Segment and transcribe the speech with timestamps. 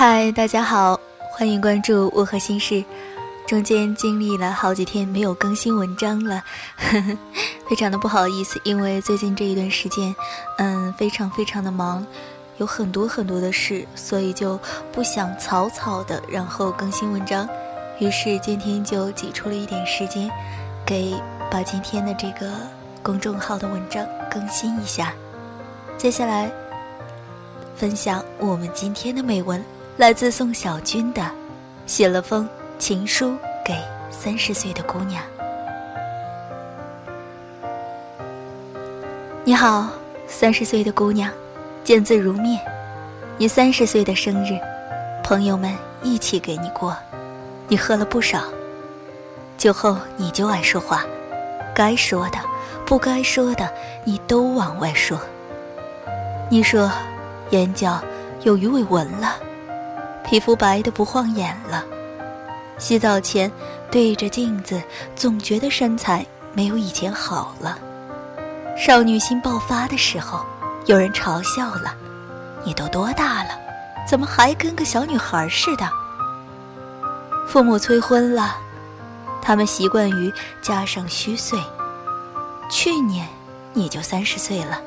[0.00, 0.98] 嗨，大家好，
[1.30, 2.76] 欢迎关注《我和心事》。
[3.46, 6.42] 中间经历了好几天没有更新文章了，
[6.78, 7.18] 呵呵，
[7.68, 10.16] 非常的不好意思，因为最近这一段时间，
[10.56, 12.02] 嗯，非常非常的忙，
[12.56, 14.58] 有很多很多的事，所以就
[14.90, 17.46] 不想草草的然后更新文章，
[17.98, 20.30] 于是今天就挤出了一点时间，
[20.86, 21.14] 给
[21.50, 22.50] 把今天的这个
[23.02, 25.12] 公众号的文章更新一下。
[25.98, 26.50] 接下来
[27.76, 29.62] 分享我们今天的美文。
[30.00, 31.20] 来自宋小军的，
[31.84, 33.74] 写了封情书给
[34.08, 35.22] 三十岁的姑娘。
[39.44, 39.90] 你好，
[40.26, 41.30] 三十岁的姑娘，
[41.84, 42.58] 见字如面。
[43.36, 44.58] 你三十岁的生日，
[45.22, 45.70] 朋友们
[46.02, 46.96] 一起给你过，
[47.68, 48.44] 你喝了不少。
[49.58, 51.04] 酒后你就爱说话，
[51.74, 52.38] 该说的、
[52.86, 53.70] 不该说的，
[54.04, 55.20] 你都往外说。
[56.48, 56.90] 你说，
[57.50, 58.00] 眼角
[58.44, 59.36] 有鱼尾纹了。
[60.30, 61.84] 皮肤白的不晃眼了，
[62.78, 63.50] 洗澡前
[63.90, 64.80] 对着镜子，
[65.16, 67.76] 总觉得身材没有以前好了。
[68.76, 70.46] 少女心爆发的时候，
[70.86, 71.96] 有人嘲笑了
[72.62, 73.58] ：“你都多大了，
[74.08, 75.90] 怎么还跟个小女孩似的？”
[77.44, 78.56] 父母催婚了，
[79.42, 81.58] 他们习惯于加上虚岁。
[82.70, 83.26] 去年
[83.72, 84.80] 你就三十岁了，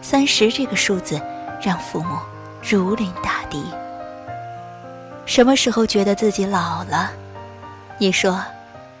[0.00, 1.20] 三十这个数字
[1.60, 2.16] 让父母
[2.62, 3.62] 如临大敌。
[5.26, 7.10] 什么时候觉得自己老了？
[7.98, 8.40] 你说，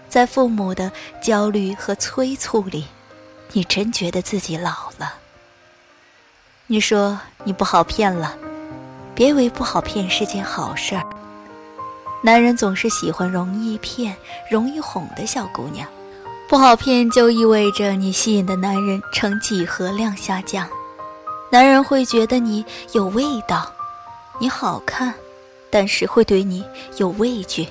[0.08, 0.90] 在父母的
[1.22, 2.86] 焦虑和催促里，
[3.52, 5.14] 你真觉得自己老了。
[6.66, 8.36] 你说你不好骗了，
[9.14, 11.04] 别以为不好骗是件好事儿。
[12.22, 14.16] 男人总是喜欢容易骗、
[14.50, 15.88] 容易哄的小姑娘，
[16.48, 20.68] 不好骗就意味着你吸引的男人呈几何量下降。
[21.50, 23.72] 男人会觉得你有味道，
[24.40, 25.14] 你好看。
[25.70, 26.64] 但是会对你
[26.96, 27.68] 有畏惧，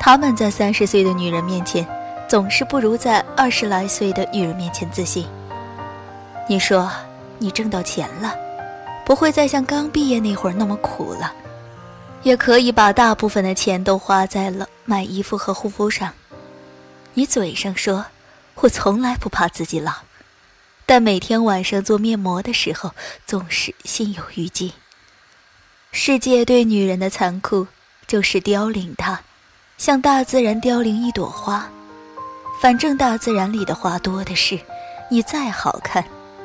[0.00, 1.86] 他们在三十岁的女人面前，
[2.28, 5.26] 总是不如在二十来岁的女人面前自信。
[6.48, 6.90] 你说
[7.38, 8.34] 你挣到钱了，
[9.04, 11.32] 不会再像刚毕业那会儿那么苦了，
[12.22, 16.12] 也可以把大部分的钱都花在了买衣服和护肤上。
[17.14, 18.06] 你嘴上说，
[18.56, 19.92] 我从来不怕自己老，
[20.86, 22.92] 但每天晚上做面膜的时候，
[23.26, 24.72] 总是心有余悸。
[25.94, 27.66] 世界对女人的残酷，
[28.06, 29.20] 就是凋零她，
[29.76, 31.68] 像大自然凋零一朵花。
[32.62, 34.58] 反正大自然里的花多的是，
[35.10, 36.02] 你再好看，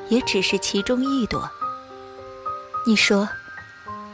[0.10, 1.50] 也只是其中一朵。
[2.86, 3.28] 你说，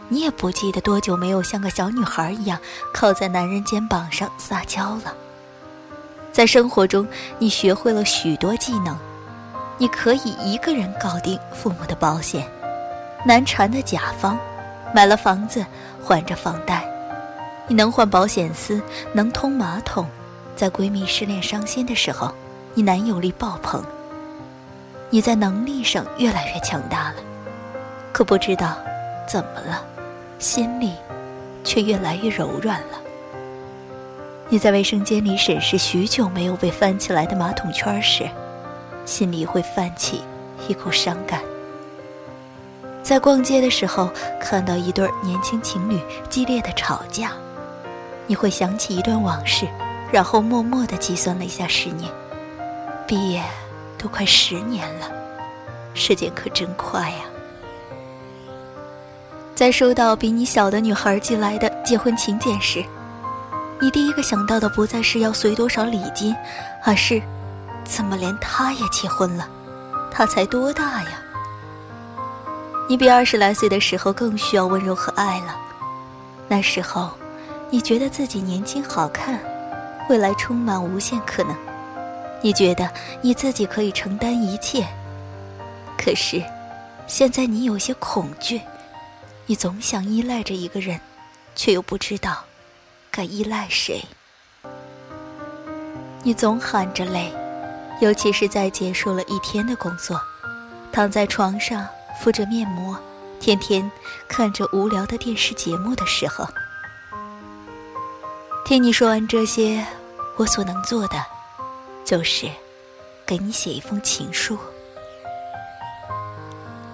[0.07, 2.59] 你也不记得多久没有像个小女孩一样
[2.93, 5.15] 靠在男人肩膀上撒娇了。
[6.31, 7.07] 在生活中，
[7.39, 8.95] 你学会了许多技能，
[9.79, 12.47] 你可以一个人搞定父母的保险，
[13.25, 14.37] 难缠的甲方。
[14.93, 15.65] 买了房子，
[16.03, 16.87] 还着房贷，
[17.67, 18.79] 你能换保险丝，
[19.11, 20.07] 能通马桶，
[20.55, 22.31] 在闺蜜失恋伤心的时候，
[22.75, 23.83] 你男友力爆棚。
[25.09, 27.15] 你在能力上越来越强大了，
[28.11, 28.77] 可不知道
[29.27, 29.83] 怎么了，
[30.37, 30.93] 心里
[31.63, 32.99] 却越来越柔软了。
[34.49, 38.29] 你在卫生间里审视许久没有被翻起来的马桶圈时，
[39.05, 40.21] 心里会泛起
[40.67, 41.39] 一股伤感。
[43.03, 44.09] 在逛街的时候，
[44.39, 45.99] 看到一对年轻情侣
[46.29, 47.33] 激烈的吵架，
[48.25, 49.67] 你会想起一段往事，
[50.09, 52.09] 然后默默地计算了一下十年，
[53.05, 53.43] 毕业
[53.97, 55.11] 都快十年了，
[55.93, 57.17] 时间可真快呀！
[59.53, 62.83] 在收到比你小的女孩寄来的结婚请柬时，
[63.81, 66.33] 你第一个想到的不再是要随多少礼金，
[66.85, 67.21] 而是
[67.83, 69.45] 怎么连她也结婚了？
[70.09, 71.19] 她才多大呀？
[72.89, 75.55] 你比二十来岁的时候更需要温柔和爱了。
[76.47, 77.11] 那时候，
[77.69, 79.39] 你觉得自己年轻好看，
[80.09, 81.55] 未来充满无限可能。
[82.41, 84.85] 你觉得你自己可以承担一切。
[85.97, 86.43] 可是，
[87.07, 88.59] 现在你有些恐惧，
[89.45, 90.99] 你总想依赖着一个人，
[91.55, 92.43] 却又不知道
[93.09, 94.03] 该依赖谁。
[96.21, 97.33] 你总喊着累，
[98.01, 100.19] 尤其是在结束了一天的工作，
[100.91, 101.87] 躺在床上。
[102.19, 102.97] 敷着面膜，
[103.39, 103.91] 天天
[104.27, 106.47] 看着无聊的电视节目的时候，
[108.65, 109.85] 听你说完这些，
[110.37, 111.23] 我所能做的，
[112.05, 112.47] 就是
[113.25, 114.57] 给你写一封情书。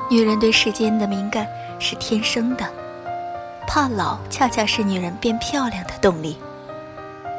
[0.10, 1.48] 女人对世间的敏感
[1.80, 2.68] 是天生的，
[3.68, 6.36] 怕老恰恰是女人变漂亮的动力。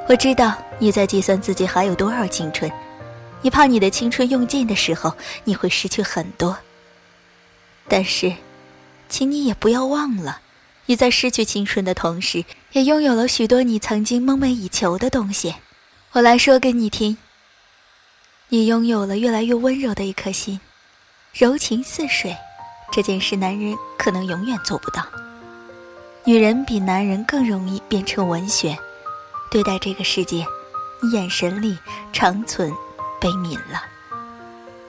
[0.09, 2.71] 我知道你在计算自己还有多少青春，
[3.43, 5.12] 你怕你的青春用尽的时候，
[5.43, 6.56] 你会失去很多。
[7.88, 8.35] 但是，
[9.09, 10.41] 请你也不要忘了，
[10.87, 15.55] 你在失去青春的同时，也拥有了许多你曾经梦寐以求的东西。
[16.12, 17.17] 我来说给你听。
[18.49, 20.61] 你拥有了越来越温柔的一颗心，
[21.32, 22.37] 柔情似水，
[22.91, 25.06] 这件事男人可能永远做不到。
[26.25, 28.77] 女人比男人更容易变成文学，
[29.50, 30.44] 对待这个世界，
[31.00, 31.79] 你眼神里
[32.12, 32.73] 长存
[33.21, 33.82] 悲悯了。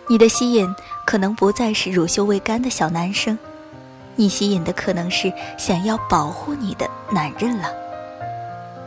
[0.07, 0.73] 你的吸引
[1.05, 3.37] 可能不再是乳臭未干的小男生。
[4.15, 7.69] 你吸引的可能是想要保护你的男人了。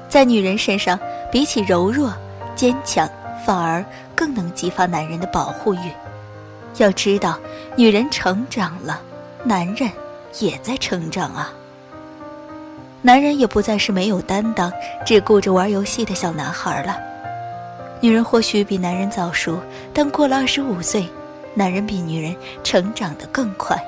[0.08, 0.98] 在女人身上，
[1.32, 2.12] 比起柔弱、
[2.54, 3.08] 坚强，
[3.44, 3.84] 反而
[4.14, 5.90] 更能激发男人的保护欲。
[6.76, 7.38] 要知道，
[7.74, 9.00] 女人成长了，
[9.44, 9.90] 男人
[10.40, 11.52] 也在成长啊。
[13.00, 14.72] 男人也不再是没有担当、
[15.04, 16.96] 只顾着玩游戏的小男孩了。
[18.04, 19.58] 女人或许比男人早熟，
[19.94, 21.08] 但过了二十五岁，
[21.54, 23.82] 男人比女人成长得更快，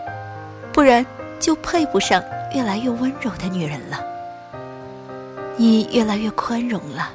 [0.72, 1.04] 不然。
[1.38, 2.24] 就配不上
[2.54, 4.02] 越来越温柔的女人了。
[5.58, 7.10] 你越来越宽容了。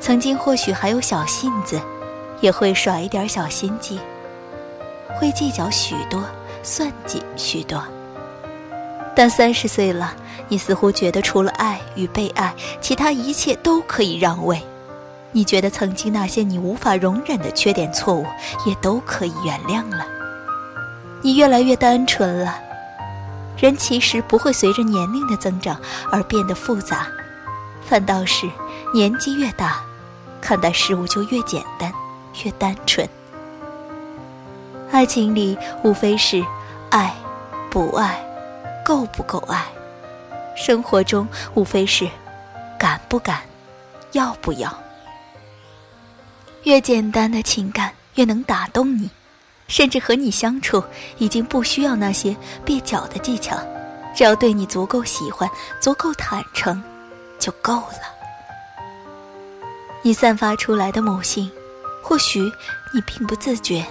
[0.00, 1.80] 曾经或许还有小性子，
[2.40, 4.00] 也会耍一点小心机，
[5.16, 6.24] 会计较许多，
[6.64, 7.80] 算计许多。
[9.14, 10.12] 但三十岁了，
[10.48, 14.60] 你似乎觉得除了爱与被爱，其他一切都可以让位。
[15.32, 18.26] 你觉得曾经那些你无法容忍的缺点、错误，
[18.66, 20.06] 也都可以原谅了。
[21.20, 22.58] 你越来越单纯了。
[23.56, 25.76] 人其实不会随着年龄的增长
[26.12, 27.08] 而变得复杂，
[27.84, 28.48] 反倒是
[28.94, 29.82] 年纪越大，
[30.40, 31.92] 看待事物就越简单、
[32.44, 33.06] 越单纯。
[34.90, 36.42] 爱情里无非是
[36.90, 37.12] 爱、
[37.68, 38.24] 不爱、
[38.84, 39.58] 够不够爱；
[40.56, 42.08] 生活中无非是
[42.78, 43.40] 敢不敢、
[44.12, 44.72] 要不要。
[46.68, 49.08] 越简单的情感，越能打动你。
[49.68, 50.84] 甚至和你相处
[51.16, 52.36] 已经不需要那些
[52.66, 53.56] 蹩脚的技巧，
[54.14, 55.48] 只要对你足够喜欢、
[55.80, 56.82] 足够坦诚，
[57.38, 58.00] 就够了。
[60.02, 61.50] 你散发出来的母性，
[62.02, 62.40] 或许
[62.92, 63.82] 你并不自觉，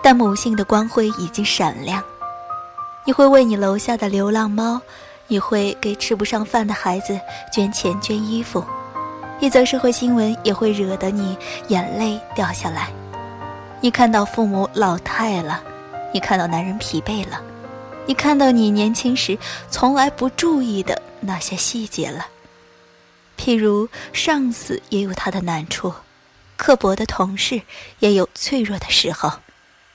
[0.00, 2.00] 但母性的光辉已经闪亮。
[3.04, 4.80] 你会为你楼下的流浪猫，
[5.26, 7.20] 你会给吃不上饭的孩子
[7.52, 8.64] 捐钱捐衣服，
[9.40, 11.36] 一则社会新闻也会惹得你
[11.68, 12.92] 眼泪掉下来。
[13.80, 15.62] 你看到父母老态了，
[16.12, 17.40] 你看到男人疲惫了，
[18.06, 19.38] 你看到你年轻时
[19.70, 22.26] 从来不注意的那些细节了。
[23.38, 25.94] 譬如上司也有他的难处，
[26.58, 27.62] 刻薄的同事
[28.00, 29.38] 也有脆弱的时候，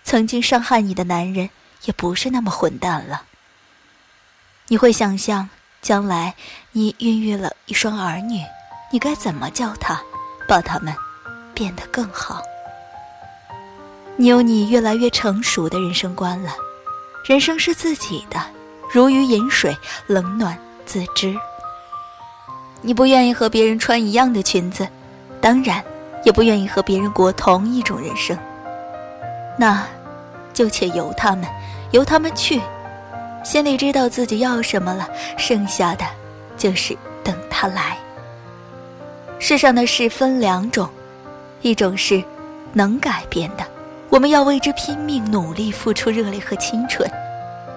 [0.04, 1.52] 曾经伤害你的男人
[1.84, 3.26] 也不是那么混蛋了。
[4.70, 5.52] 你会想象
[5.84, 6.34] 将来
[6.72, 8.42] 你孕育了一双儿女，
[8.92, 10.02] 你该怎么教他，
[10.48, 10.96] 把他们
[11.54, 12.42] 变得更好。
[14.16, 16.52] 你有你越来越成熟的人生观了，
[17.26, 18.40] 人生是自己的，
[18.90, 19.76] 如鱼饮水，
[20.08, 21.36] 冷暖自知。
[22.82, 24.88] 你不愿意和别人穿一样的裙子，
[25.42, 25.84] 当然，
[26.24, 28.38] 也不愿意和别人过同一种人生。
[29.58, 29.86] 那，
[30.54, 31.46] 就且由他们，
[31.92, 32.62] 由他们去，
[33.44, 36.06] 心里知道自己要什么了，剩下的，
[36.56, 37.98] 就是等他来。
[39.48, 40.90] 世上的事分两种，
[41.62, 42.24] 一种是
[42.74, 43.64] 能改变的。
[44.10, 47.08] 我们要为之拼命努力，付出热泪和青春，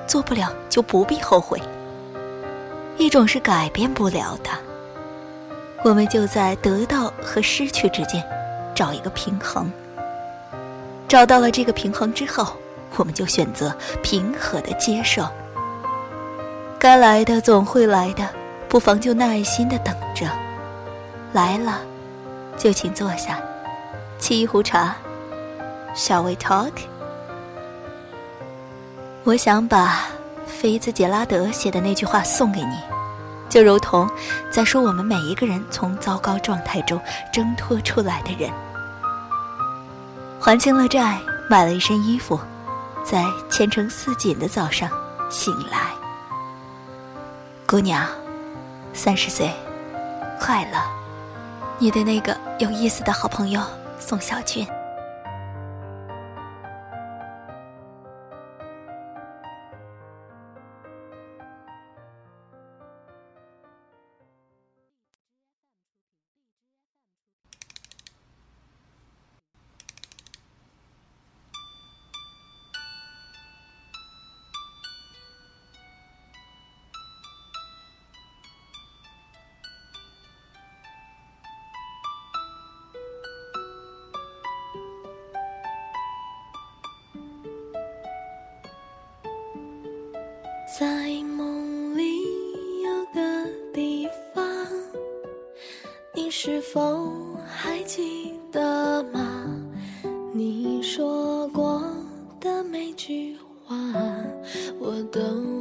[0.06, 1.60] 做不了就不必后悔。
[2.96, 4.48] 一种是改变不了的，
[5.84, 8.24] 我们就在得到和失去之间
[8.74, 9.70] 找一个平衡。
[11.06, 12.56] 找到了这个平衡之后，
[12.96, 15.22] 我们就选择平和的接受。
[16.78, 18.26] 该来的总会来的，
[18.70, 20.26] 不妨就耐心的等着。
[21.32, 21.80] 来了，
[22.56, 23.38] 就请坐下，
[24.18, 24.96] 沏一壶茶。
[25.94, 26.72] Shall we talk？
[29.24, 30.06] 我想把
[30.46, 32.78] 菲兹杰拉德写的那句话送给你，
[33.48, 34.08] 就如同
[34.50, 37.00] 在说我们每一个人从糟糕状态中
[37.32, 38.50] 挣脱出来的人，
[40.40, 41.18] 还清了债，
[41.50, 42.40] 买了一身衣服，
[43.04, 44.88] 在前程似锦的早上
[45.28, 45.90] 醒来。
[47.66, 48.06] 姑娘，
[48.94, 49.52] 三十岁，
[50.40, 50.97] 快乐！
[51.80, 53.62] 你的那个有意思的好朋友
[54.00, 54.77] 宋小军。
[90.76, 92.20] 在梦里
[92.84, 94.44] 有个地方
[96.14, 97.10] 你是否
[97.46, 99.46] 还记得吗？
[100.34, 101.82] 你说过
[102.38, 103.34] 的每句
[103.64, 103.76] 话
[104.78, 105.57] 我都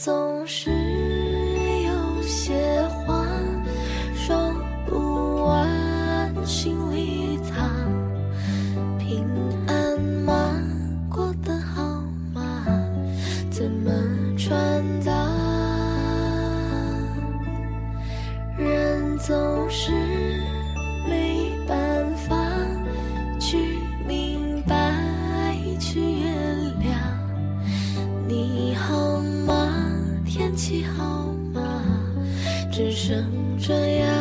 [0.00, 0.79] 总是
[33.10, 34.19] 成这样。